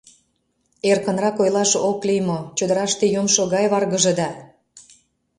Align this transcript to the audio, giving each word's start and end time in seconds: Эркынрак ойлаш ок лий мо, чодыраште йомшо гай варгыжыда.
Эркынрак 0.89 1.37
ойлаш 1.43 1.71
ок 1.89 1.99
лий 2.07 2.21
мо, 2.27 2.39
чодыраште 2.57 3.05
йомшо 3.15 3.41
гай 3.53 3.65
варгыжыда. 3.73 4.29